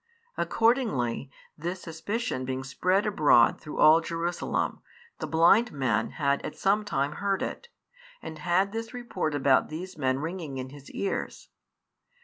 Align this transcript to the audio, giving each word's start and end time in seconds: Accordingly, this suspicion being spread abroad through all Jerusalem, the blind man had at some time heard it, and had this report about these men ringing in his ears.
Accordingly, 0.35 1.29
this 1.55 1.83
suspicion 1.83 2.43
being 2.43 2.63
spread 2.63 3.05
abroad 3.05 3.61
through 3.61 3.77
all 3.77 4.01
Jerusalem, 4.01 4.81
the 5.19 5.27
blind 5.27 5.71
man 5.71 6.09
had 6.13 6.43
at 6.43 6.55
some 6.57 6.83
time 6.83 7.11
heard 7.21 7.43
it, 7.43 7.67
and 8.19 8.39
had 8.39 8.71
this 8.71 8.95
report 8.95 9.35
about 9.35 9.69
these 9.69 9.99
men 9.99 10.17
ringing 10.17 10.57
in 10.57 10.69
his 10.71 10.89
ears. 10.89 11.49